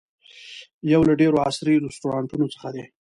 یو 0.93 1.01
له 1.07 1.13
ډېرو 1.21 1.37
عصري 1.47 1.75
رسټورانټونو 1.85 2.45
څخه 2.53 2.67
دی. 2.75 2.83